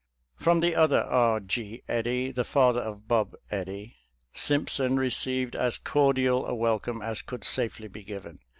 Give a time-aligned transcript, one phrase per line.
[0.35, 1.43] From the other K.
[1.45, 1.83] G.
[1.87, 3.97] Eddy, the father of Bob Eddy,
[4.33, 8.39] Simpson received as cordial a welcome as could safely be given.